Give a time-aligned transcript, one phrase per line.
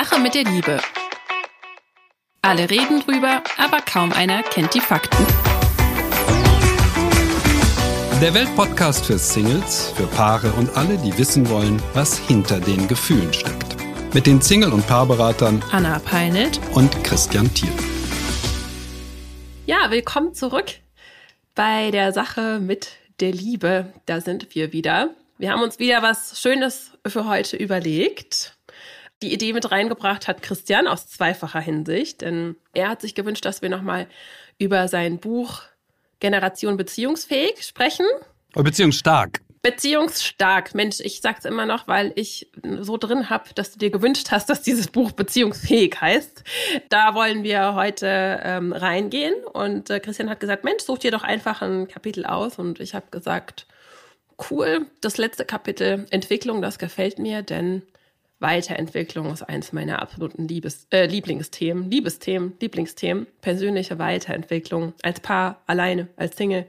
[0.00, 0.78] Sache mit der Liebe.
[2.40, 5.26] Alle reden drüber, aber kaum einer kennt die Fakten.
[8.22, 13.32] Der Weltpodcast für Singles, für Paare und alle, die wissen wollen, was hinter den Gefühlen
[13.32, 13.74] steckt.
[14.14, 17.72] Mit den Single- und Paarberatern Anna Peinelt und Christian Thiel.
[19.66, 20.74] Ja, willkommen zurück
[21.56, 23.92] bei der Sache mit der Liebe.
[24.06, 25.10] Da sind wir wieder.
[25.38, 28.57] Wir haben uns wieder was Schönes für heute überlegt.
[29.22, 33.62] Die Idee mit reingebracht hat Christian aus zweifacher Hinsicht, denn er hat sich gewünscht, dass
[33.62, 34.06] wir nochmal
[34.58, 35.62] über sein Buch
[36.20, 38.06] Generation Beziehungsfähig sprechen.
[38.54, 39.40] Oh, Beziehungsstark.
[39.62, 40.74] Beziehungsstark.
[40.74, 42.50] Mensch, ich sag's immer noch, weil ich
[42.80, 46.44] so drin hab, dass du dir gewünscht hast, dass dieses Buch beziehungsfähig heißt.
[46.88, 49.34] Da wollen wir heute ähm, reingehen.
[49.52, 52.58] Und äh, Christian hat gesagt, Mensch, such dir doch einfach ein Kapitel aus.
[52.58, 53.66] Und ich habe gesagt,
[54.50, 57.82] cool, das letzte Kapitel Entwicklung, das gefällt mir, denn
[58.40, 66.08] Weiterentwicklung ist eins meiner absoluten Liebes, äh, Lieblingsthemen, Liebesthemen, Lieblingsthemen, persönliche Weiterentwicklung als Paar, alleine,
[66.16, 66.66] als Single.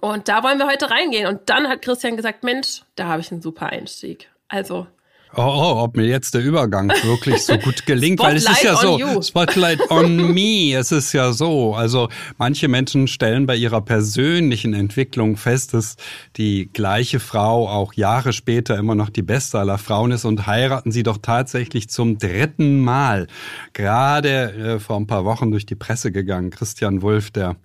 [0.00, 1.26] Und da wollen wir heute reingehen.
[1.26, 4.28] Und dann hat Christian gesagt, Mensch, da habe ich einen super Einstieg.
[4.48, 4.86] Also
[5.34, 8.76] Oh, oh, ob mir jetzt der Übergang wirklich so gut gelingt, weil es ist ja
[8.76, 9.20] so, you.
[9.22, 15.36] Spotlight on me, es ist ja so, also manche Menschen stellen bei ihrer persönlichen Entwicklung
[15.36, 15.96] fest, dass
[16.36, 20.92] die gleiche Frau auch Jahre später immer noch die beste aller Frauen ist und heiraten
[20.92, 23.26] sie doch tatsächlich zum dritten Mal.
[23.74, 27.56] Gerade äh, vor ein paar Wochen durch die Presse gegangen, Christian Wulff, der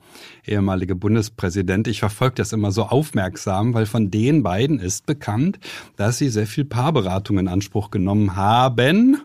[0.46, 1.88] ehemalige Bundespräsident.
[1.88, 5.60] Ich verfolge das immer so aufmerksam, weil von den beiden ist bekannt,
[5.96, 9.22] dass sie sehr viel Paarberatung in Anspruch genommen haben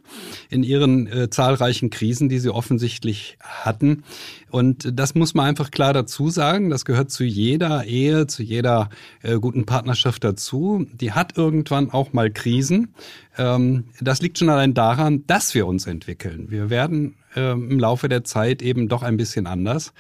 [0.51, 4.05] in ihren äh, zahlreichen Krisen, die sie offensichtlich hatten.
[4.51, 6.71] Und das muss man einfach klar dazu sagen.
[6.71, 8.89] Das gehört zu jeder Ehe, zu jeder
[9.23, 10.87] äh, guten Partnerschaft dazu.
[10.93, 12.95] Die hat irgendwann auch mal Krisen.
[13.37, 16.51] Ähm, das liegt schon allein daran, dass wir uns entwickeln.
[16.51, 19.93] Wir werden ähm, im Laufe der Zeit eben doch ein bisschen anders.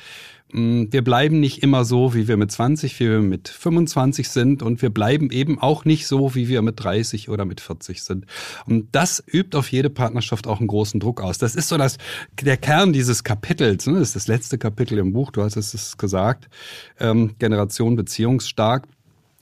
[0.52, 4.62] Mm, wir bleiben nicht immer so, wie wir mit 20, wie wir mit 25 sind
[4.62, 8.26] und wir bleiben eben auch nicht so, wie wir mit 30 oder mit 40 sind.
[8.66, 11.38] Und das übt auf jede Partnerschaft auch einen großen Druck aus.
[11.38, 11.98] Das ist so das,
[12.40, 13.98] der Kern dieses Kapitels, ne?
[13.98, 16.48] das ist das letzte Kapitel im Buch, du hast es gesagt,
[16.98, 18.86] ähm, Generation beziehungsstark.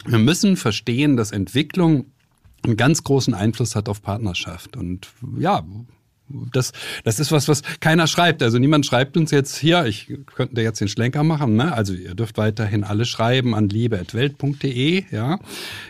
[0.04, 2.06] Wir müssen verstehen, dass Entwicklung
[2.64, 4.76] einen ganz großen Einfluss hat auf Partnerschaft.
[4.76, 5.08] Und
[5.38, 5.64] ja,
[6.28, 6.72] das,
[7.04, 8.42] das ist was, was keiner schreibt.
[8.42, 11.72] Also niemand schreibt uns jetzt hier, ich könnte jetzt den Schlenker machen, ne?
[11.72, 15.38] Also ihr dürft weiterhin alle schreiben an liebe.welt.de, ja.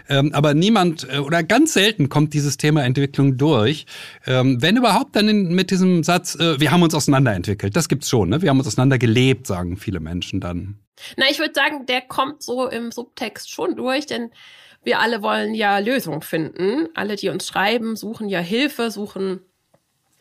[0.09, 3.87] Ähm, aber niemand äh, oder ganz selten kommt dieses Thema Entwicklung durch.
[4.27, 7.75] Ähm, wenn überhaupt dann in, mit diesem Satz, äh, wir haben uns auseinanderentwickelt.
[7.75, 8.43] Das gibt's schon, ne?
[8.43, 10.79] Wir haben uns auseinandergelebt, sagen viele Menschen dann.
[11.17, 14.31] Na, ich würde sagen, der kommt so im Subtext schon durch, denn
[14.83, 16.89] wir alle wollen ja Lösungen finden.
[16.95, 19.41] Alle, die uns schreiben, suchen ja Hilfe, suchen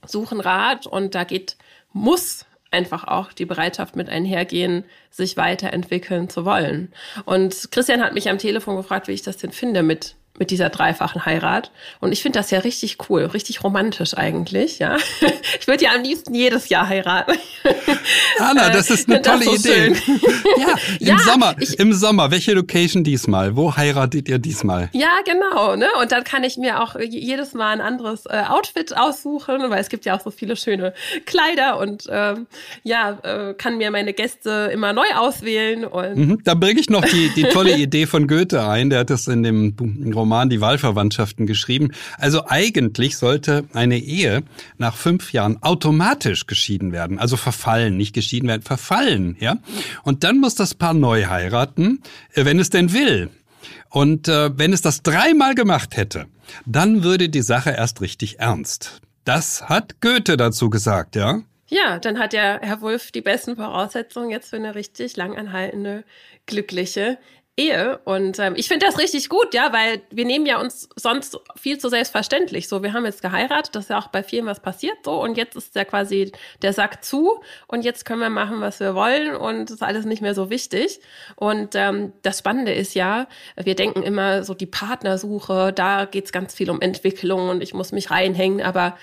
[0.07, 1.57] suchen Rat und da geht,
[1.93, 6.91] muss einfach auch die Bereitschaft mit einhergehen, sich weiterentwickeln zu wollen.
[7.25, 10.69] Und Christian hat mich am Telefon gefragt, wie ich das denn finde mit mit dieser
[10.69, 11.71] dreifachen Heirat.
[12.01, 14.97] Und ich finde das ja richtig cool, richtig romantisch eigentlich, ja.
[15.59, 17.33] Ich würde ja am liebsten jedes Jahr heiraten.
[18.39, 19.87] Anna, das ist eine tolle so Idee.
[20.57, 23.55] ja, im ja, Sommer, ich, im Sommer, welche Location diesmal?
[23.55, 24.89] Wo heiratet ihr diesmal?
[24.91, 25.87] Ja, genau, ne?
[26.01, 29.89] Und dann kann ich mir auch jedes Mal ein anderes äh, Outfit aussuchen, weil es
[29.89, 30.93] gibt ja auch so viele schöne
[31.25, 32.47] Kleider und ähm,
[32.83, 35.85] ja, äh, kann mir meine Gäste immer neu auswählen.
[35.85, 39.09] Und mhm, da bringe ich noch die, die tolle Idee von Goethe ein, der hat
[39.09, 39.75] das in dem
[40.13, 41.91] Roman Die Wahlverwandtschaften geschrieben.
[42.17, 44.43] Also eigentlich sollte eine Ehe
[44.77, 47.19] nach fünf Jahren automatisch geschieden werden.
[47.19, 49.57] Also verfallen, nicht geschieden werden, verfallen, ja.
[50.03, 52.01] Und dann muss das Paar neu heiraten,
[52.33, 53.29] äh, wenn es denn will.
[53.89, 56.25] Und äh, wenn es das dreimal gemacht hätte,
[56.65, 59.01] dann würde die Sache erst richtig ernst.
[59.23, 61.41] Das hat Goethe dazu gesagt, ja?
[61.67, 66.03] Ja, dann hat ja Herr Wulff die besten Voraussetzungen jetzt für eine richtig langanhaltende,
[66.45, 67.17] glückliche
[67.57, 67.99] Ehe.
[68.03, 71.77] Und ähm, ich finde das richtig gut, ja, weil wir nehmen ja uns sonst viel
[71.77, 72.67] zu selbstverständlich.
[72.67, 75.37] So, wir haben jetzt geheiratet, das ist ja auch bei vielen was passiert so und
[75.37, 79.37] jetzt ist ja quasi der Sack zu und jetzt können wir machen, was wir wollen
[79.37, 80.99] und ist alles nicht mehr so wichtig.
[81.37, 86.53] Und ähm, das Spannende ist ja, wir denken immer so die Partnersuche, da geht's ganz
[86.53, 88.97] viel um Entwicklung und ich muss mich reinhängen, aber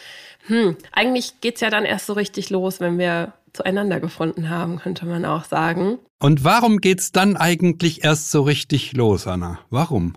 [0.47, 5.07] hm, eigentlich geht's ja dann erst so richtig los, wenn wir zueinander gefunden haben, könnte
[5.07, 5.99] man auch sagen.
[6.19, 9.59] Und warum geht's dann eigentlich erst so richtig los, Anna?
[9.71, 10.15] Warum?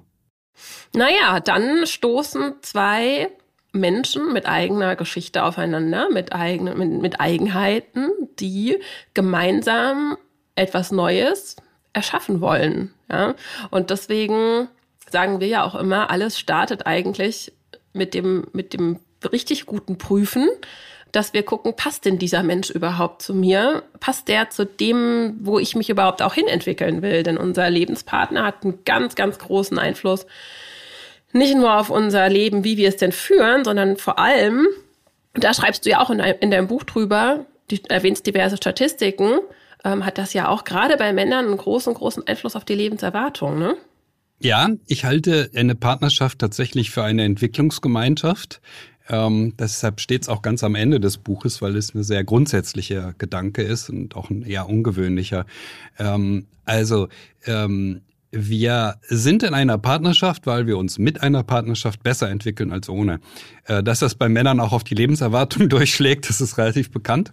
[0.93, 3.29] Naja, dann stoßen zwei
[3.73, 8.09] Menschen mit eigener Geschichte aufeinander, mit, eigenen, mit, mit Eigenheiten,
[8.39, 8.77] die
[9.13, 10.17] gemeinsam
[10.55, 11.57] etwas Neues
[11.93, 12.93] erschaffen wollen.
[13.11, 13.35] Ja?
[13.69, 14.69] Und deswegen
[15.09, 17.51] sagen wir ja auch immer, alles startet eigentlich
[17.93, 18.99] mit dem, mit dem
[19.31, 20.47] richtig guten Prüfen,
[21.15, 23.83] dass wir gucken, passt denn dieser Mensch überhaupt zu mir?
[23.99, 27.23] Passt der zu dem, wo ich mich überhaupt auch hinentwickeln will?
[27.23, 30.25] Denn unser Lebenspartner hat einen ganz, ganz großen Einfluss
[31.35, 34.67] nicht nur auf unser Leben, wie wir es denn führen, sondern vor allem,
[35.33, 39.39] da schreibst du ja auch in, in deinem Buch drüber, du erwähnst diverse Statistiken,
[39.83, 43.59] ähm, hat das ja auch gerade bei Männern einen großen, großen Einfluss auf die Lebenserwartung,
[43.59, 43.75] ne?
[44.45, 48.61] Ja, ich halte eine Partnerschaft tatsächlich für eine Entwicklungsgemeinschaft.
[49.09, 53.15] Ähm, deshalb steht es auch ganz am Ende des Buches, weil es ein sehr grundsätzlicher
[53.17, 55.47] Gedanke ist und auch ein eher ungewöhnlicher.
[55.97, 57.07] Ähm, also
[57.47, 58.01] ähm,
[58.35, 63.19] wir sind in einer Partnerschaft, weil wir uns mit einer Partnerschaft besser entwickeln als ohne.
[63.65, 67.31] Äh, dass das bei Männern auch auf die Lebenserwartung durchschlägt, das ist relativ bekannt.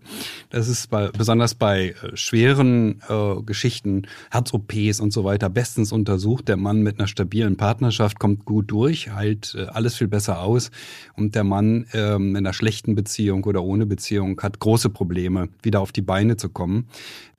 [0.50, 6.48] Das ist bei, besonders bei äh, schweren äh, Geschichten, Herz-OPs und so weiter, bestens untersucht.
[6.48, 10.70] Der Mann mit einer stabilen Partnerschaft kommt gut durch, heilt äh, alles viel besser aus.
[11.16, 15.80] Und der Mann ähm, in einer schlechten Beziehung oder ohne Beziehung hat große Probleme, wieder
[15.80, 16.86] auf die Beine zu kommen.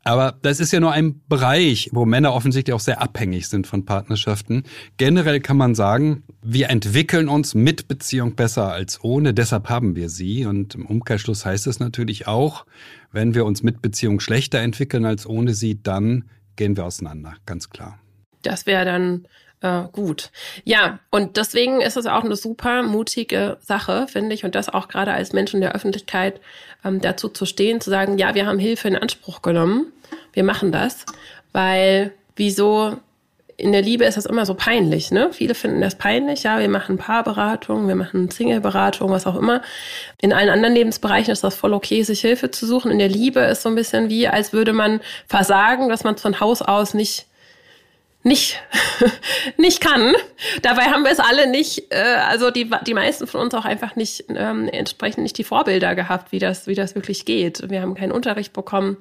[0.03, 3.85] Aber das ist ja nur ein Bereich, wo Männer offensichtlich auch sehr abhängig sind von
[3.85, 4.63] Partnerschaften.
[4.97, 10.09] Generell kann man sagen, wir entwickeln uns mit Beziehung besser als ohne, deshalb haben wir
[10.09, 10.45] sie.
[10.45, 12.65] Und im Umkehrschluss heißt es natürlich auch,
[13.11, 16.25] wenn wir uns mit Beziehung schlechter entwickeln als ohne sie, dann
[16.57, 17.99] gehen wir auseinander, ganz klar.
[18.41, 19.25] Das wäre dann
[19.63, 20.29] äh, gut.
[20.65, 24.87] Ja, und deswegen ist es auch eine super mutige Sache, finde ich, und das auch
[24.87, 26.39] gerade als Menschen der Öffentlichkeit
[26.85, 29.91] ähm, dazu zu stehen, zu sagen, ja, wir haben Hilfe in Anspruch genommen,
[30.33, 31.05] wir machen das,
[31.53, 32.97] weil wieso
[33.55, 35.29] in der Liebe ist das immer so peinlich, ne?
[35.31, 39.61] Viele finden das peinlich, ja, wir machen Paarberatung, wir machen Singleberatung, was auch immer.
[40.19, 42.91] In allen anderen Lebensbereichen ist das voll okay, sich Hilfe zu suchen.
[42.91, 46.39] In der Liebe ist so ein bisschen wie, als würde man versagen, dass man von
[46.39, 47.27] Haus aus nicht
[48.23, 48.61] nicht,
[49.57, 50.15] nicht kann.
[50.61, 53.95] Dabei haben wir es alle nicht, äh, also die, die meisten von uns auch einfach
[53.95, 57.69] nicht ähm, entsprechend nicht die Vorbilder gehabt, wie das, wie das wirklich geht.
[57.69, 58.97] Wir haben keinen Unterricht bekommen.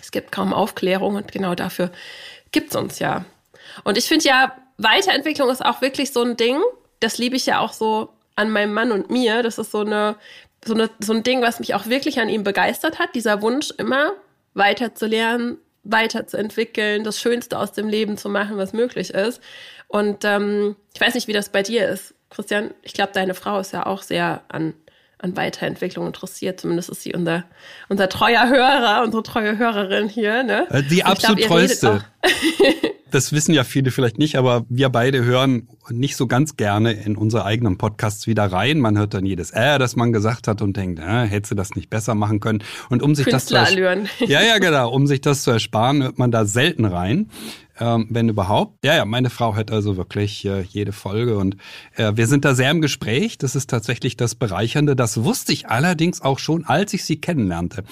[0.00, 1.90] Es gibt kaum Aufklärung und genau dafür
[2.52, 3.24] gibt's uns ja.
[3.82, 6.58] Und ich finde ja, Weiterentwicklung ist auch wirklich so ein Ding.
[7.00, 9.42] Das liebe ich ja auch so an meinem Mann und mir.
[9.42, 10.16] Das ist so eine,
[10.64, 13.14] so eine, so ein Ding, was mich auch wirklich an ihm begeistert hat.
[13.14, 14.12] Dieser Wunsch immer
[14.54, 19.40] weiter zu lernen, weiterzuentwickeln, das Schönste aus dem Leben zu machen, was möglich ist.
[19.88, 22.74] Und ähm, ich weiß nicht, wie das bei dir ist, Christian.
[22.82, 24.74] Ich glaube, deine Frau ist ja auch sehr an,
[25.24, 26.60] an Weiterentwicklung interessiert.
[26.60, 27.44] Zumindest ist sie unser,
[27.88, 30.42] unser treuer Hörer, unsere treue Hörerin hier.
[30.44, 30.66] Ne?
[30.70, 32.04] Äh, die absolut glaub, treueste.
[33.10, 37.16] das wissen ja viele vielleicht nicht, aber wir beide hören nicht so ganz gerne in
[37.16, 38.80] unsere eigenen Podcasts wieder rein.
[38.80, 41.74] Man hört dann jedes äh, das man gesagt hat und denkt, äh, hättest du das
[41.74, 42.62] nicht besser machen können.
[42.90, 46.30] Und um sich das zu ja, ja, genau, um sich das zu ersparen, hört man
[46.30, 47.30] da selten rein.
[47.78, 48.84] Ähm, wenn überhaupt.
[48.84, 51.56] Ja, ja, meine Frau hört also wirklich äh, jede Folge und
[51.96, 53.36] äh, wir sind da sehr im Gespräch.
[53.38, 54.94] Das ist tatsächlich das Bereichernde.
[54.94, 57.82] Das wusste ich allerdings auch schon, als ich sie kennenlernte.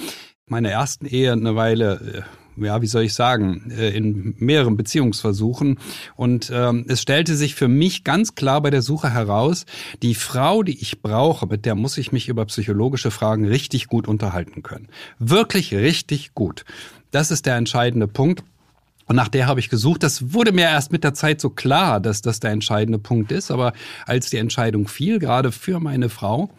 [0.46, 2.22] Meine ersten Ehe eine Weile äh,
[2.56, 5.78] ja, wie soll ich sagen, äh, in mehreren Beziehungsversuchen.
[6.16, 9.64] Und ähm, es stellte sich für mich ganz klar bei der Suche heraus,
[10.02, 14.08] die Frau, die ich brauche, mit der muss ich mich über psychologische Fragen richtig gut
[14.08, 14.88] unterhalten können.
[15.18, 16.64] Wirklich richtig gut.
[17.10, 18.42] Das ist der entscheidende Punkt.
[19.06, 20.02] Und nach der habe ich gesucht.
[20.02, 23.50] Das wurde mir erst mit der Zeit so klar, dass das der entscheidende Punkt ist.
[23.50, 23.72] Aber
[24.06, 26.50] als die Entscheidung fiel, gerade für meine Frau,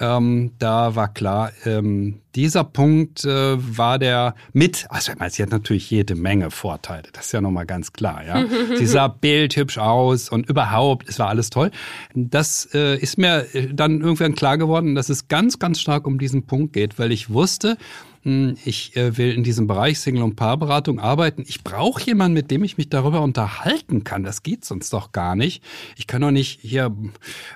[0.00, 5.42] ähm, da war klar, ähm, dieser Punkt äh, war der mit, also ich meine, sie
[5.42, 8.44] hat natürlich jede Menge Vorteile, das ist ja nochmal ganz klar, ja.
[8.76, 11.70] sie sah bildhübsch aus und überhaupt, es war alles toll.
[12.14, 16.46] Das äh, ist mir dann irgendwann klar geworden, dass es ganz, ganz stark um diesen
[16.46, 17.76] Punkt geht, weil ich wusste,
[18.24, 21.44] ich äh, will in diesem Bereich Single- und Paarberatung arbeiten.
[21.46, 24.24] Ich brauche jemanden, mit dem ich mich darüber unterhalten kann.
[24.24, 25.62] Das geht sonst doch gar nicht.
[25.96, 26.94] Ich kann doch nicht hier,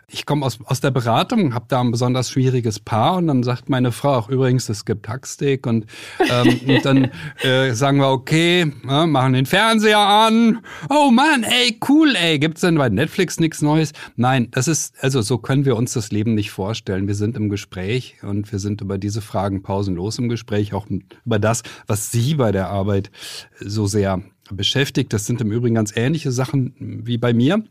[0.09, 3.69] ich komme aus, aus der Beratung, habe da ein besonders schwieriges Paar und dann sagt
[3.69, 5.87] meine Frau auch übrigens, es gibt Hacksteak und,
[6.21, 7.11] ähm, und dann
[7.43, 10.61] äh, sagen wir, okay, äh, machen den Fernseher an.
[10.89, 13.93] Oh Mann, ey, cool, ey, gibt's denn bei Netflix nichts Neues?
[14.17, 17.09] Nein, das ist, also so können wir uns das Leben nicht vorstellen.
[17.09, 20.87] Wir sind im Gespräch und wir sind über diese Fragen pausenlos im Gespräch Gespräch auch
[21.25, 23.11] über das, was Sie bei der Arbeit
[23.61, 25.13] so sehr beschäftigt.
[25.13, 27.65] Das sind im Übrigen ganz ähnliche Sachen wie bei mir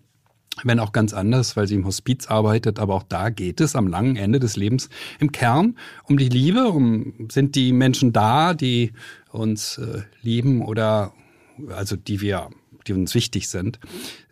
[0.66, 3.88] wenn auch ganz anders, weil sie im Hospiz arbeitet, aber auch da geht es am
[3.88, 4.90] langen Ende des Lebens
[5.22, 8.92] im Kern um die Liebe, um sind die Menschen da, die
[9.32, 11.14] uns äh, lieben oder
[11.70, 12.50] also die wir
[12.86, 13.80] die uns wichtig sind.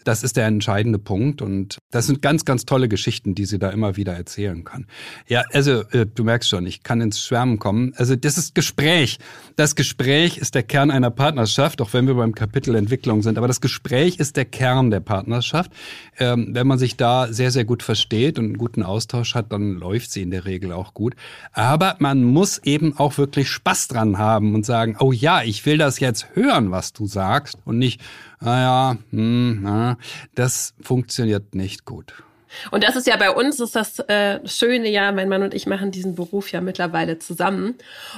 [0.04, 3.70] Das ist der entscheidende Punkt und das sind ganz, ganz tolle Geschichten, die sie da
[3.70, 4.86] immer wieder erzählen kann.
[5.28, 7.94] Ja, also äh, du merkst schon, ich kann ins Schwärmen kommen.
[7.96, 9.20] Also das ist Gespräch.
[9.56, 13.38] Das Gespräch ist der Kern einer Partnerschaft, auch wenn wir beim Kapitel Entwicklung sind.
[13.38, 15.72] Aber das Gespräch ist der Kern der Partnerschaft.
[16.18, 19.74] Ähm, wenn man sich da sehr, sehr gut versteht und einen guten Austausch hat, dann
[19.74, 21.16] läuft sie in der Regel auch gut.
[21.52, 25.78] Aber man muss eben auch wirklich Spaß dran haben und sagen, oh ja, ich will
[25.78, 28.02] das jetzt hören, was du sagst und nicht,
[28.42, 29.89] naja, hm, na,
[30.36, 32.14] das funktioniert nicht gut.
[32.72, 35.68] Und das ist ja bei uns ist das äh, Schöne ja, mein Mann und ich
[35.68, 37.76] machen diesen Beruf ja mittlerweile zusammen.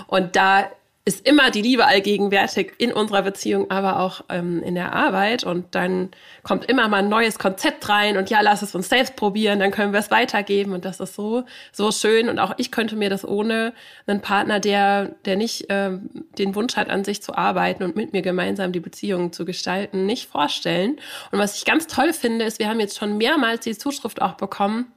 [0.07, 0.69] Und da
[1.03, 5.43] ist immer die Liebe allgegenwärtig in unserer Beziehung, aber auch ähm, in der Arbeit.
[5.43, 6.12] Und dann
[6.43, 9.72] kommt immer mal ein neues Konzept rein und ja, lass es uns selbst probieren, dann
[9.72, 10.74] können wir es weitergeben.
[10.74, 12.29] Und das ist so, so schön.
[12.29, 13.74] Und auch ich könnte mir das ohne
[14.05, 18.13] einen Partner, der, der nicht ähm, den Wunsch hat, an sich zu arbeiten und mit
[18.13, 21.00] mir gemeinsam die Beziehung zu gestalten, nicht vorstellen.
[21.31, 24.36] Und was ich ganz toll finde, ist, wir haben jetzt schon mehrmals die Zuschrift auch
[24.36, 24.91] bekommen,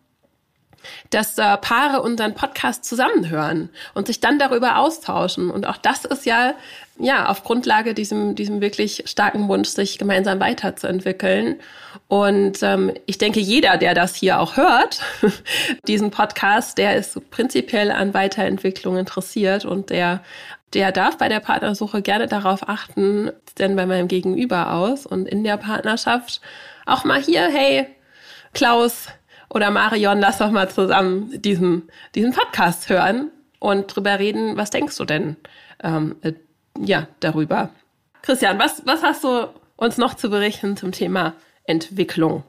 [1.10, 5.50] dass äh, Paare unseren Podcast zusammenhören und sich dann darüber austauschen.
[5.50, 6.54] Und auch das ist ja,
[6.98, 11.60] ja, auf Grundlage diesem, diesem wirklich starken Wunsch, sich gemeinsam weiterzuentwickeln.
[12.08, 15.00] Und ähm, ich denke, jeder, der das hier auch hört,
[15.88, 20.20] diesen Podcast, der ist prinzipiell an Weiterentwicklung interessiert und der
[20.74, 25.44] der darf bei der Partnersuche gerne darauf achten, denn bei meinem Gegenüber aus und in
[25.44, 26.40] der Partnerschaft
[26.84, 27.86] auch mal hier, hey,
[28.52, 29.08] Klaus,
[29.48, 31.84] oder Marion, lass doch mal zusammen diesen,
[32.14, 34.56] diesen Podcast hören und drüber reden.
[34.56, 35.36] Was denkst du denn
[35.82, 36.32] ähm, äh,
[36.78, 37.70] ja, darüber?
[38.22, 41.34] Christian, was, was hast du uns noch zu berichten zum Thema
[41.64, 42.42] Entwicklung?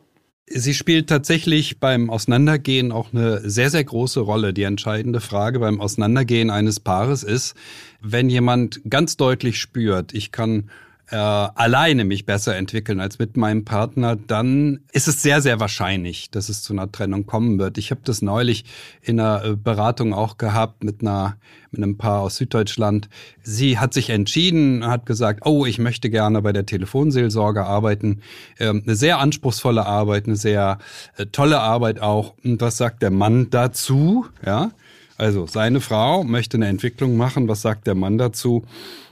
[0.47, 4.53] Sie spielt tatsächlich beim Auseinandergehen auch eine sehr, sehr große Rolle.
[4.53, 7.55] Die entscheidende Frage beim Auseinandergehen eines Paares ist,
[7.99, 10.69] wenn jemand ganz deutlich spürt, ich kann
[11.11, 16.31] äh, alleine mich besser entwickeln als mit meinem Partner, dann ist es sehr, sehr wahrscheinlich,
[16.31, 17.77] dass es zu einer Trennung kommen wird.
[17.77, 18.65] Ich habe das neulich
[19.01, 21.37] in einer äh, Beratung auch gehabt mit einer
[21.71, 23.09] mit einem Paar aus Süddeutschland.
[23.43, 28.21] Sie hat sich entschieden, hat gesagt, oh, ich möchte gerne bei der Telefonseelsorge arbeiten.
[28.59, 30.79] Ähm, eine sehr anspruchsvolle Arbeit, eine sehr
[31.17, 32.33] äh, tolle Arbeit auch.
[32.43, 34.25] Und was sagt der Mann dazu?
[34.45, 34.71] Ja,
[35.17, 37.47] also seine Frau möchte eine Entwicklung machen.
[37.47, 38.63] Was sagt der Mann dazu?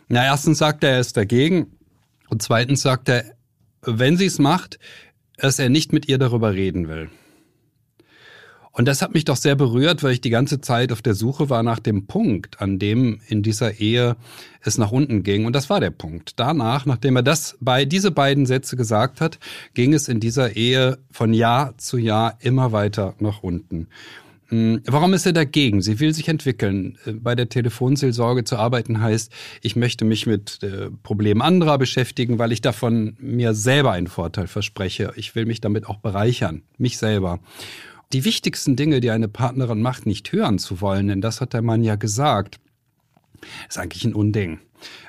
[0.07, 1.67] Na, erstens sagt er, er ist dagegen.
[2.33, 3.25] Und zweitens sagt er,
[3.83, 4.79] wenn sie es macht,
[5.37, 7.11] dass er nicht mit ihr darüber reden will.
[8.71, 11.51] Und das hat mich doch sehr berührt, weil ich die ganze Zeit auf der Suche
[11.51, 14.15] war nach dem Punkt, an dem in dieser Ehe
[14.61, 15.45] es nach unten ging.
[15.45, 16.39] Und das war der Punkt.
[16.39, 19.37] Danach, nachdem er das bei diese beiden Sätze gesagt hat,
[19.75, 23.89] ging es in dieser Ehe von Jahr zu Jahr immer weiter nach unten.
[24.53, 25.81] Hm, warum ist er dagegen?
[25.81, 26.99] Sie will sich entwickeln.
[27.07, 29.31] Äh, bei der Telefonseelsorge zu arbeiten heißt,
[29.63, 34.45] ich möchte mich mit äh, Problemen anderer beschäftigen, weil ich davon mir selber einen Vorteil
[34.45, 35.11] verspreche.
[35.15, 37.39] Ich will mich damit auch bereichern, mich selber.
[38.13, 41.63] Die wichtigsten Dinge, die eine Partnerin macht, nicht hören zu wollen, denn das hat der
[41.63, 42.59] Mann ja gesagt,
[43.67, 44.59] ist eigentlich ein Unding.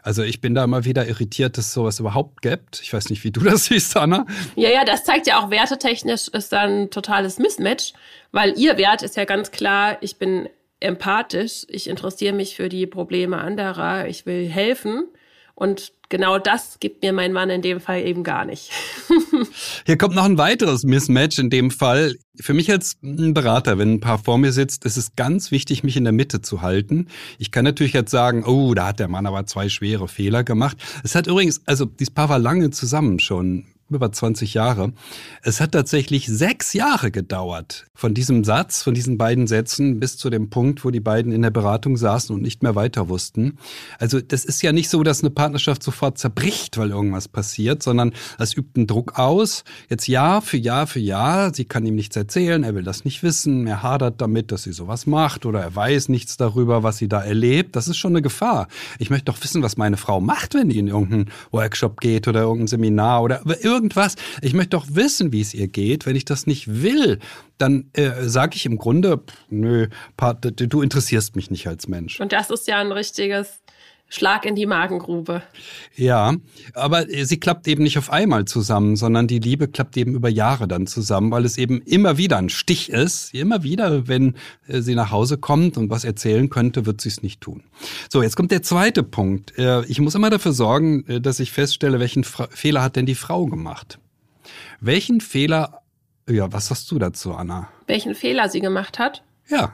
[0.03, 2.81] Also ich bin da immer wieder irritiert, dass sowas überhaupt gibt.
[2.83, 4.27] Ich weiß nicht, wie du das siehst, Anna.
[4.57, 7.93] Ja, ja, das zeigt ja auch wertetechnisch ist da ein totales Mismatch,
[8.33, 10.49] weil ihr Wert ist ja ganz klar, ich bin
[10.81, 15.07] empathisch, ich interessiere mich für die Probleme anderer, ich will helfen.
[15.55, 18.71] Und genau das gibt mir mein Mann in dem Fall eben gar nicht.
[19.87, 22.17] Hier kommt noch ein weiteres Mismatch in dem Fall.
[22.41, 25.97] Für mich als Berater, wenn ein Paar vor mir sitzt, ist es ganz wichtig, mich
[25.97, 27.07] in der Mitte zu halten.
[27.39, 30.77] Ich kann natürlich jetzt sagen, oh, da hat der Mann aber zwei schwere Fehler gemacht.
[31.05, 34.93] Es hat übrigens, also dieses Paar war lange zusammen schon über 20 Jahre.
[35.43, 40.31] Es hat tatsächlich sechs Jahre gedauert von diesem Satz, von diesen beiden Sätzen bis zu
[40.31, 43.59] dem Punkt, wo die beiden in der Beratung saßen und nicht mehr weiter wussten.
[43.99, 48.13] Also das ist ja nicht so, dass eine Partnerschaft sofort zerbricht, weil irgendwas passiert, sondern
[48.39, 49.65] es übt einen Druck aus.
[49.89, 51.55] Jetzt Jahr für Jahr für Jahr.
[51.55, 54.73] Sie kann ihm nichts erzählen, er will das nicht wissen, er hadert damit, dass sie
[54.73, 57.77] sowas macht oder er weiß nichts darüber, was sie da erlebt.
[57.77, 58.69] Das ist schon eine Gefahr.
[58.99, 62.41] Ich möchte doch wissen, was meine Frau macht, wenn die in irgendeinen Workshop geht oder
[62.43, 63.41] irgendein Seminar oder
[63.85, 64.17] irgendwas.
[64.41, 66.07] Ich möchte doch wissen, wie es ihr geht.
[66.07, 67.19] Wenn ich das nicht will,
[67.59, 72.21] dann äh, sage ich im Grunde, nö, du interessierst mich nicht als Mensch.
[72.21, 73.63] Und das ist ja ein richtiges
[74.09, 75.43] Schlag in die Magengrube.
[75.97, 76.35] Ja,
[76.75, 80.69] aber sie klappt eben nicht auf einmal zusammen, sondern die Liebe klappt eben über Jahre
[80.69, 83.35] dann zusammen, weil es eben immer wieder ein Stich ist.
[83.35, 84.35] Immer wieder, wenn
[84.69, 87.65] äh, sie nach Hause kommt und was erzählen könnte, wird sie es nicht tun.
[88.11, 89.59] So, jetzt kommt der zweite Punkt.
[89.59, 93.17] Äh, ich muss immer dafür sorgen, äh, dass ich feststelle, welchen Fehler hat denn die
[93.17, 93.99] Frau gemacht?
[94.81, 95.83] Welchen Fehler,
[96.29, 97.69] ja, was sagst du dazu, Anna?
[97.87, 99.25] Welchen Fehler sie gemacht hat?
[99.49, 99.73] Ja.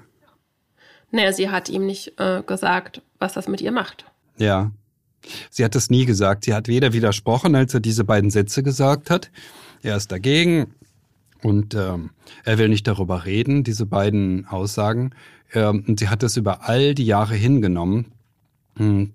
[1.11, 4.07] Naja, sie hat ihm nicht äh, gesagt, was das mit ihr macht.
[4.41, 4.73] Ja.
[5.51, 6.45] Sie hat es nie gesagt.
[6.45, 9.31] Sie hat weder widersprochen, als er diese beiden Sätze gesagt hat.
[9.83, 10.75] er ist dagegen
[11.43, 12.11] und ähm,
[12.45, 15.11] er will nicht darüber reden, diese beiden Aussagen.
[15.53, 18.13] Ähm, und sie hat das über all die Jahre hingenommen.
[18.81, 19.13] Hm,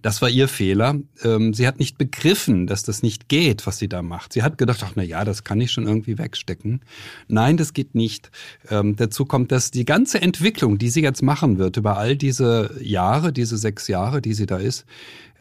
[0.00, 0.94] das war ihr Fehler.
[1.24, 4.32] Ähm, sie hat nicht begriffen, dass das nicht geht, was sie da macht.
[4.32, 6.82] Sie hat gedacht, ach na ja, das kann ich schon irgendwie wegstecken.
[7.26, 8.30] Nein, das geht nicht.
[8.70, 12.76] Ähm, dazu kommt, dass die ganze Entwicklung, die sie jetzt machen wird über all diese
[12.80, 14.84] Jahre, diese sechs Jahre, die sie da ist,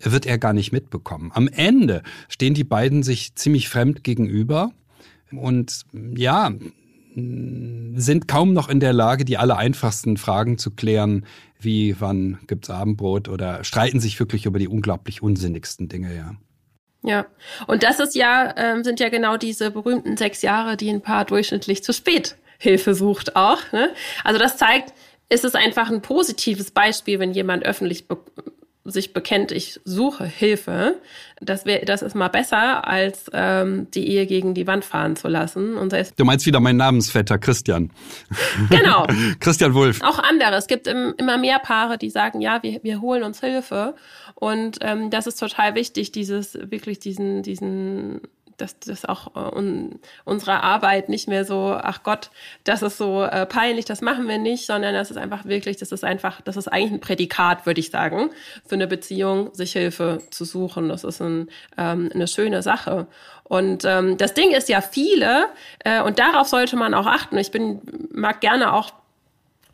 [0.02, 1.32] wird er gar nicht mitbekommen.
[1.36, 4.72] Am Ende stehen die beiden sich ziemlich fremd gegenüber
[5.32, 5.84] und
[6.16, 6.52] ja,
[7.16, 11.26] sind kaum noch in der Lage, die aller einfachsten Fragen zu klären,
[11.60, 16.36] wie wann gibt's Abendbrot oder streiten sich wirklich über die unglaublich unsinnigsten Dinge, ja.
[17.04, 17.28] Ja,
[17.68, 21.26] und das ist ja, ähm, sind ja genau diese berühmten sechs Jahre, die ein Paar
[21.26, 23.72] durchschnittlich zu spät Hilfe sucht auch.
[23.72, 23.94] Ne?
[24.24, 24.94] Also das zeigt,
[25.30, 28.06] ist es einfach ein positives Beispiel, wenn jemand öffentlich
[28.90, 30.96] sich bekennt, ich suche Hilfe,
[31.40, 35.28] das, wär, das ist mal besser, als ähm, die Ehe gegen die Wand fahren zu
[35.28, 35.76] lassen.
[35.76, 37.92] Und du meinst wieder mein Namensvetter Christian.
[38.70, 39.06] Genau.
[39.40, 40.02] Christian Wulff.
[40.02, 40.56] Auch andere.
[40.56, 43.96] Es gibt im, immer mehr Paare, die sagen, ja, wir, wir holen uns Hilfe.
[44.36, 48.22] Und ähm, das ist total wichtig, dieses wirklich diesen, diesen
[48.58, 52.30] dass das auch äh, un, unsere Arbeit nicht mehr so, ach Gott,
[52.64, 55.92] das ist so äh, peinlich, das machen wir nicht, sondern das ist einfach wirklich, das
[55.92, 58.32] ist einfach, das ist eigentlich ein Prädikat, würde ich sagen,
[58.66, 60.90] für eine Beziehung, sich Hilfe zu suchen.
[60.90, 63.08] Das ist ein, ähm, eine schöne Sache.
[63.44, 65.46] Und ähm, das Ding ist ja viele,
[65.80, 67.38] äh, und darauf sollte man auch achten.
[67.38, 68.92] Ich bin, mag gerne auch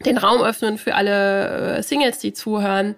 [0.06, 2.96] den Raum öffnen für alle äh, Singles, die zuhören.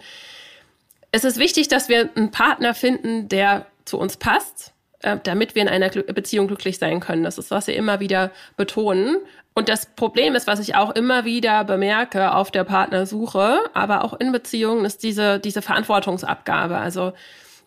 [1.12, 4.75] Es ist wichtig, dass wir einen Partner finden, der zu uns passt
[5.06, 7.24] äh, damit wir in einer Beziehung glücklich sein können.
[7.24, 9.18] Das ist, was wir immer wieder betonen.
[9.54, 14.20] Und das Problem ist, was ich auch immer wieder bemerke auf der Partnersuche, aber auch
[14.20, 16.78] in Beziehungen, ist diese, diese Verantwortungsabgabe.
[16.78, 17.14] Also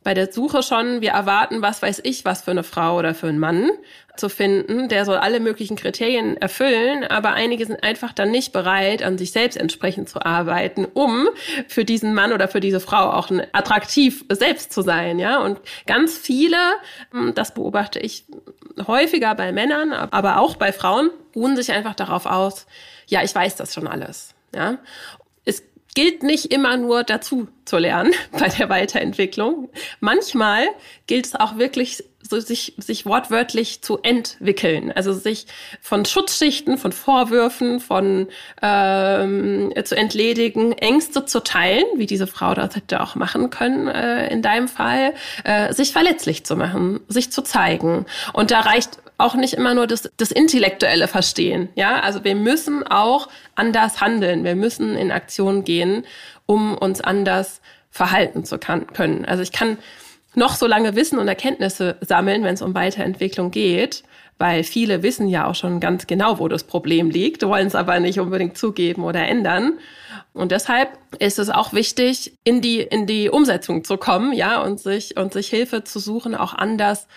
[0.02, 3.28] bei der Suche schon, wir erwarten, was weiß ich, was für eine Frau oder für
[3.28, 3.70] einen Mann
[4.18, 4.88] zu finden.
[4.88, 9.32] Der soll alle möglichen Kriterien erfüllen, aber einige sind einfach dann nicht bereit, an sich
[9.32, 11.28] selbst entsprechend zu arbeiten, um
[11.68, 15.40] für diesen Mann oder für diese Frau auch attraktiv selbst zu sein, ja.
[15.40, 16.58] Und ganz viele,
[17.12, 18.24] hm, das beobachte ich
[18.86, 22.66] häufiger bei Männern, aber auch bei Frauen, ruhen sich einfach darauf aus,
[23.06, 24.78] ja, ich weiß das schon alles, ja
[25.98, 29.68] gilt nicht immer nur dazu zu lernen bei der Weiterentwicklung.
[29.98, 30.68] Manchmal
[31.08, 34.92] gilt es auch wirklich, so sich, sich wortwörtlich zu entwickeln.
[34.92, 35.46] Also sich
[35.80, 38.28] von Schutzschichten, von Vorwürfen, von
[38.60, 44.28] ähm, zu entledigen, Ängste zu teilen, wie diese Frau das hätte auch machen können äh,
[44.32, 48.04] in deinem Fall, äh, sich verletzlich zu machen, sich zu zeigen.
[48.32, 51.68] Und da reicht auch nicht immer nur das, das intellektuelle Verstehen.
[51.74, 54.44] Ja, also wir müssen auch anders handeln.
[54.44, 56.04] Wir müssen in Aktion gehen,
[56.46, 59.24] um uns anders verhalten zu kann, können.
[59.24, 59.78] Also ich kann
[60.34, 64.02] noch so lange Wissen und Erkenntnisse sammeln, wenn es um Weiterentwicklung geht,
[64.38, 67.98] weil viele wissen ja auch schon ganz genau, wo das Problem liegt, wollen es aber
[67.98, 69.78] nicht unbedingt zugeben oder ändern.
[70.32, 74.78] Und deshalb ist es auch wichtig, in die, in die Umsetzung zu kommen, ja, und
[74.78, 77.08] sich, und sich Hilfe zu suchen, auch anders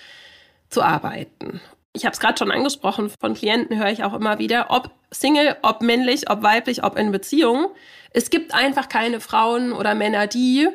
[0.70, 1.62] zu arbeiten.
[1.94, 5.58] Ich habe es gerade schon angesprochen, von Klienten höre ich auch immer wieder, ob Single,
[5.62, 7.68] ob männlich, ob weiblich, ob in Beziehung.
[8.12, 10.70] Es gibt einfach keine Frauen oder Männer, die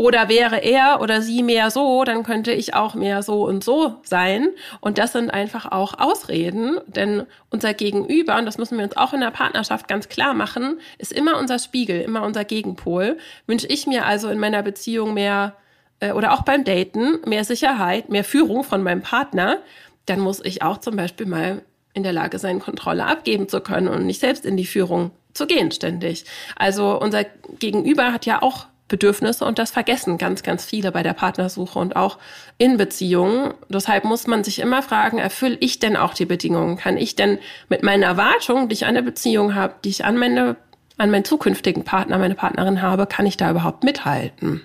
[0.00, 3.96] oder wäre er oder sie mehr so, dann könnte ich auch mehr so und so
[4.02, 4.48] sein.
[4.80, 9.12] Und das sind einfach auch Ausreden, denn unser Gegenüber, und das müssen wir uns auch
[9.12, 13.18] in der Partnerschaft ganz klar machen, ist immer unser Spiegel, immer unser Gegenpol.
[13.46, 15.56] Wünsche ich mir also in meiner Beziehung mehr
[16.00, 19.58] äh, oder auch beim Daten mehr Sicherheit, mehr Führung von meinem Partner,
[20.06, 21.60] dann muss ich auch zum Beispiel mal
[21.92, 25.46] in der Lage sein, Kontrolle abgeben zu können und nicht selbst in die Führung zu
[25.46, 26.24] gehen ständig.
[26.56, 27.24] Also unser
[27.58, 31.96] Gegenüber hat ja auch Bedürfnisse und das vergessen ganz, ganz viele bei der Partnersuche und
[31.96, 32.18] auch
[32.58, 33.54] in Beziehungen.
[33.70, 36.76] Deshalb muss man sich immer fragen, erfülle ich denn auch die Bedingungen?
[36.76, 37.38] Kann ich denn
[37.70, 40.56] mit meinen Erwartungen, die ich an der Beziehung habe, die ich an meine
[40.98, 44.60] an meinen zukünftigen Partner, meine Partnerin habe, kann ich da überhaupt mithalten?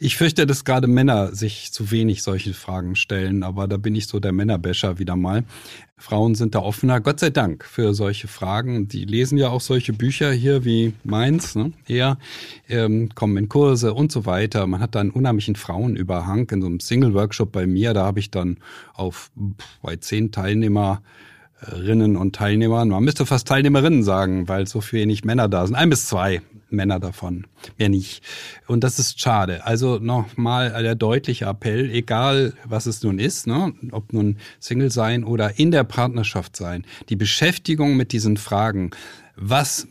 [0.00, 4.06] Ich fürchte, dass gerade Männer sich zu wenig solche Fragen stellen, aber da bin ich
[4.06, 5.42] so der Männerbäscher wieder mal.
[5.96, 8.86] Frauen sind da offener, Gott sei Dank, für solche Fragen.
[8.86, 11.72] Die lesen ja auch solche Bücher hier wie meins, ne?
[11.88, 12.16] eher,
[12.68, 14.68] ähm, kommen in Kurse und so weiter.
[14.68, 17.92] Man hat da einen unheimlichen Frauenüberhang in so einem Single-Workshop bei mir.
[17.92, 18.58] Da habe ich dann
[18.94, 19.32] auf
[19.82, 21.02] bei zehn Teilnehmer
[21.60, 22.88] Rinnen und Teilnehmern.
[22.88, 25.74] Man müsste fast Teilnehmerinnen sagen, weil so wenig Männer da sind.
[25.74, 27.46] Ein bis zwei Männer davon,
[27.78, 28.22] mehr nicht.
[28.66, 29.64] Und das ist schade.
[29.64, 35.24] Also nochmal der deutliche Appell, egal was es nun ist, ne, ob nun Single sein
[35.24, 38.90] oder in der Partnerschaft sein, die Beschäftigung mit diesen Fragen,
[39.36, 39.88] was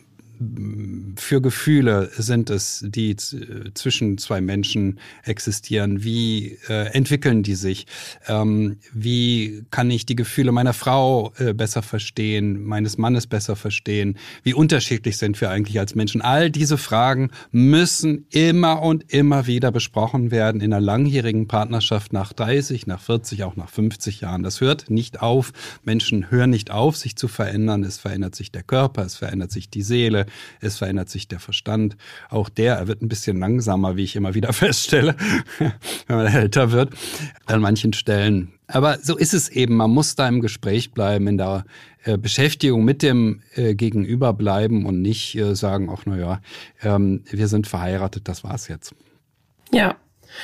[1.15, 6.03] für Gefühle sind es, die zwischen zwei Menschen existieren?
[6.03, 7.87] Wie äh, entwickeln die sich?
[8.27, 14.17] Ähm, wie kann ich die Gefühle meiner Frau äh, besser verstehen, meines Mannes besser verstehen?
[14.43, 16.21] Wie unterschiedlich sind wir eigentlich als Menschen?
[16.21, 22.31] All diese Fragen müssen immer und immer wieder besprochen werden in einer langjährigen Partnerschaft nach
[22.33, 24.43] 30, nach 40, auch nach 50 Jahren.
[24.43, 25.51] Das hört nicht auf.
[25.83, 27.83] Menschen hören nicht auf, sich zu verändern.
[27.83, 30.26] Es verändert sich der Körper, es verändert sich die Seele,
[30.61, 31.97] es verändert sich der Verstand.
[32.29, 35.15] Auch der, er wird ein bisschen langsamer, wie ich immer wieder feststelle,
[35.59, 36.93] wenn man älter wird,
[37.45, 38.53] an manchen Stellen.
[38.67, 39.75] Aber so ist es eben.
[39.75, 41.65] Man muss da im Gespräch bleiben, in der
[42.03, 46.41] äh, Beschäftigung mit dem äh, Gegenüber bleiben und nicht äh, sagen, ach naja,
[46.83, 48.93] ähm, wir sind verheiratet, das war's jetzt.
[49.71, 49.95] Ja.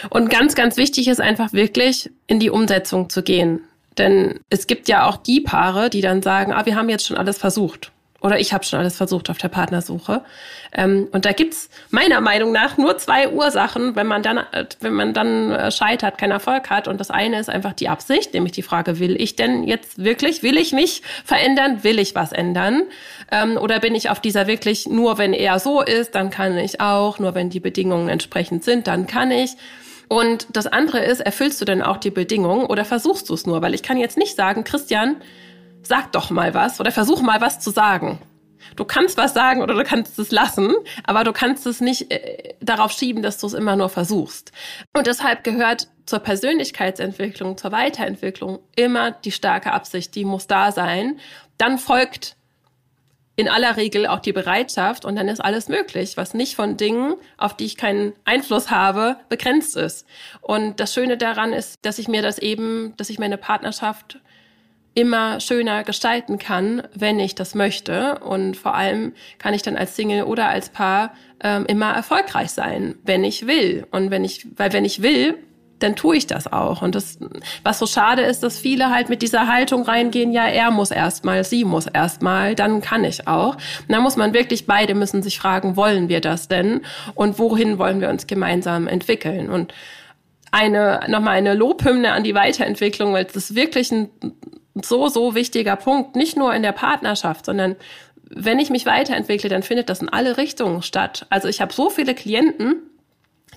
[0.09, 3.61] Und ganz, ganz wichtig ist einfach wirklich in die Umsetzung zu gehen.
[3.97, 7.17] Denn es gibt ja auch die Paare, die dann sagen, ah, wir haben jetzt schon
[7.17, 7.91] alles versucht.
[8.23, 10.21] Oder ich habe schon alles versucht auf der Partnersuche.
[10.71, 14.93] Ähm, und da gibt's meiner Meinung nach nur zwei Ursachen, wenn man dann, äh, wenn
[14.93, 16.88] man dann äh, scheitert, keinen Erfolg hat.
[16.88, 20.41] Und das eine ist einfach die Absicht, nämlich die Frage, will ich denn jetzt wirklich,
[20.41, 22.83] will ich mich verändern, will ich was ändern?
[23.29, 26.79] Ähm, oder bin ich auf dieser wirklich, nur wenn er so ist, dann kann ich
[26.79, 29.57] auch, nur wenn die Bedingungen entsprechend sind, dann kann ich.
[30.07, 33.62] Und das andere ist, erfüllst du denn auch die Bedingungen oder versuchst du es nur?
[33.62, 35.17] Weil ich kann jetzt nicht sagen, Christian,
[35.83, 38.19] sag doch mal was oder versuch mal was zu sagen.
[38.75, 42.55] Du kannst was sagen oder du kannst es lassen, aber du kannst es nicht äh,
[42.61, 44.51] darauf schieben, dass du es immer nur versuchst.
[44.95, 51.19] Und deshalb gehört zur Persönlichkeitsentwicklung, zur Weiterentwicklung immer die starke Absicht, die muss da sein.
[51.57, 52.35] Dann folgt
[53.35, 57.15] in aller Regel auch die Bereitschaft und dann ist alles möglich, was nicht von Dingen,
[57.37, 60.05] auf die ich keinen Einfluss habe, begrenzt ist.
[60.41, 64.19] Und das Schöne daran ist, dass ich mir das eben, dass ich meine Partnerschaft
[64.95, 68.19] immer schöner gestalten kann, wenn ich das möchte.
[68.19, 72.95] Und vor allem kann ich dann als Single oder als Paar ähm, immer erfolgreich sein,
[73.03, 73.88] wenn ich will.
[73.91, 75.38] Und wenn ich, weil wenn ich will,
[75.79, 76.82] dann tue ich das auch.
[76.82, 77.19] Und das,
[77.63, 81.43] was so schade ist, dass viele halt mit dieser Haltung reingehen, ja, er muss erstmal,
[81.43, 83.56] sie muss erstmal, dann kann ich auch.
[83.56, 86.82] Und da muss man wirklich, beide müssen sich fragen, wollen wir das denn?
[87.15, 89.49] Und wohin wollen wir uns gemeinsam entwickeln?
[89.49, 89.73] Und
[90.51, 94.10] eine, nochmal eine Lobhymne an die Weiterentwicklung, weil es ist wirklich ein
[94.75, 97.75] so, so wichtiger Punkt, nicht nur in der Partnerschaft, sondern
[98.36, 101.25] wenn ich mich weiterentwickle, dann findet das in alle Richtungen statt.
[101.29, 102.81] Also ich habe so viele Klienten,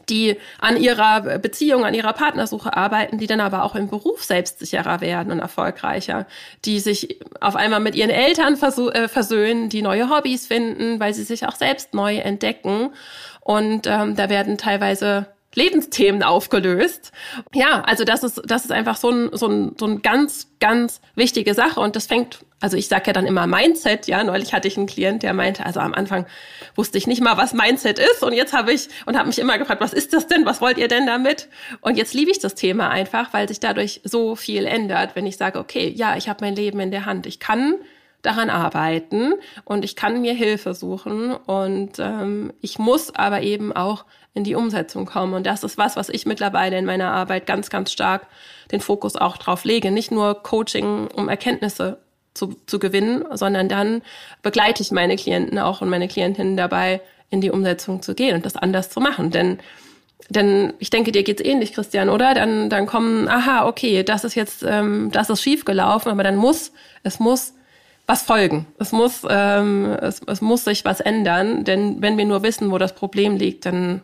[0.08, 5.00] die an ihrer Beziehung, an ihrer Partnersuche arbeiten, die dann aber auch im Beruf selbstsicherer
[5.00, 6.26] werden und erfolgreicher,
[6.64, 11.24] die sich auf einmal mit ihren Eltern äh, versöhnen, die neue Hobbys finden, weil sie
[11.24, 12.90] sich auch selbst neu entdecken.
[13.40, 15.26] Und ähm, da werden teilweise
[15.56, 17.12] Lebensthemen aufgelöst.
[17.54, 21.00] Ja, also das ist, das ist einfach so ein, so ein, so ein ganz, ganz
[21.14, 21.80] wichtige Sache.
[21.80, 24.22] Und das fängt, also ich sage ja dann immer Mindset, ja.
[24.22, 26.26] Neulich hatte ich einen Klient, der meinte, also am Anfang
[26.74, 28.22] wusste ich nicht mal, was Mindset ist.
[28.22, 30.44] Und jetzt habe ich und habe mich immer gefragt, was ist das denn?
[30.44, 31.48] Was wollt ihr denn damit?
[31.80, 35.38] Und jetzt liebe ich das Thema einfach, weil sich dadurch so viel ändert, wenn ich
[35.38, 37.26] sage, okay, ja, ich habe mein Leben in der Hand.
[37.26, 37.76] Ich kann
[38.20, 44.04] daran arbeiten und ich kann mir Hilfe suchen und ähm, ich muss aber eben auch
[44.36, 45.34] in die Umsetzung kommen.
[45.34, 48.26] Und das ist was, was ich mittlerweile in meiner Arbeit ganz, ganz stark
[48.70, 49.90] den Fokus auch drauf lege.
[49.90, 51.98] Nicht nur Coaching, um Erkenntnisse
[52.34, 54.02] zu, zu gewinnen, sondern dann
[54.42, 58.46] begleite ich meine Klienten auch und meine Klientinnen dabei, in die Umsetzung zu gehen und
[58.46, 59.30] das anders zu machen.
[59.30, 59.58] Denn
[60.28, 62.34] denn ich denke, dir geht's ähnlich, Christian, oder?
[62.34, 66.36] Dann, dann kommen, aha, okay, das ist jetzt, ähm, das ist schief gelaufen, aber dann
[66.36, 66.72] muss,
[67.04, 67.54] es muss
[68.06, 68.66] was folgen.
[68.78, 72.78] Es muss, ähm, es, es muss sich was ändern, denn wenn wir nur wissen, wo
[72.78, 74.02] das Problem liegt, dann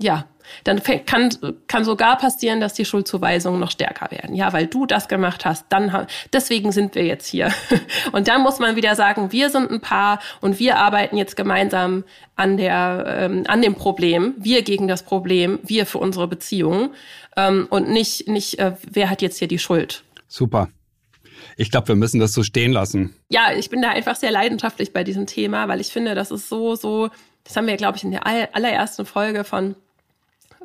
[0.00, 0.26] ja,
[0.64, 1.30] dann kann,
[1.68, 4.34] kann sogar passieren, dass die Schuldzuweisungen noch stärker werden.
[4.34, 7.52] Ja, weil du das gemacht hast, dann, deswegen sind wir jetzt hier.
[8.12, 12.04] Und dann muss man wieder sagen, wir sind ein Paar und wir arbeiten jetzt gemeinsam
[12.36, 14.34] an der, ähm, an dem Problem.
[14.38, 16.90] Wir gegen das Problem, wir für unsere Beziehung.
[17.36, 20.02] Ähm, und nicht, nicht, äh, wer hat jetzt hier die Schuld.
[20.28, 20.68] Super.
[21.56, 23.14] Ich glaube, wir müssen das so stehen lassen.
[23.28, 26.48] Ja, ich bin da einfach sehr leidenschaftlich bei diesem Thema, weil ich finde, das ist
[26.48, 27.10] so, so,
[27.44, 29.76] das haben wir, glaube ich, in der allerersten Folge von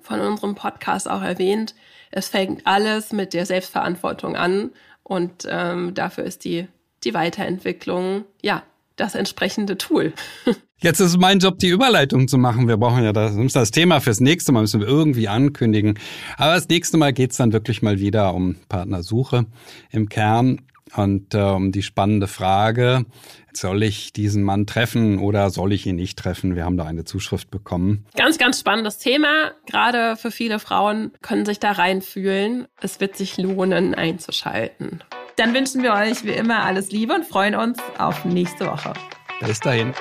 [0.01, 1.75] von unserem Podcast auch erwähnt,
[2.11, 4.71] es fängt alles mit der Selbstverantwortung an
[5.03, 6.67] und ähm, dafür ist die,
[7.03, 8.63] die Weiterentwicklung, ja,
[8.95, 10.13] das entsprechende Tool.
[10.81, 12.67] Jetzt ist mein Job, die Überleitung zu machen.
[12.67, 15.97] Wir brauchen ja das, das Thema fürs nächste Mal, müssen wir irgendwie ankündigen.
[16.37, 19.45] Aber das nächste Mal geht's dann wirklich mal wieder um Partnersuche
[19.89, 20.61] im Kern
[20.93, 23.05] und äh, um die spannende Frage,
[23.53, 26.55] soll ich diesen Mann treffen oder soll ich ihn nicht treffen?
[26.55, 28.05] Wir haben da eine Zuschrift bekommen.
[28.15, 29.51] Ganz, ganz spannendes Thema.
[29.65, 32.67] Gerade für viele Frauen können sich da reinfühlen.
[32.81, 35.03] Es wird sich lohnen, einzuschalten.
[35.37, 38.93] Dann wünschen wir euch wie immer alles Liebe und freuen uns auf nächste Woche.
[39.41, 39.93] Bis dahin.